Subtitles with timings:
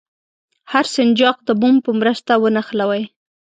[0.71, 3.03] هر سنجاق د موم په مرسته ونښلوئ.